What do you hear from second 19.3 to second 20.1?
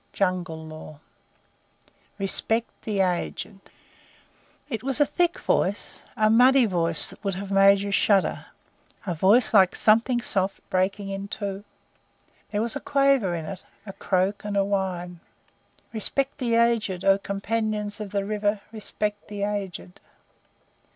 aged!"